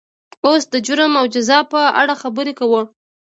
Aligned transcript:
اوس 0.45 0.63
د 0.73 0.75
جرم 0.85 1.13
او 1.19 1.25
جزا 1.35 1.59
په 1.71 1.81
اړه 2.01 2.13
خبرې 2.21 2.53
کوو. 2.59 2.81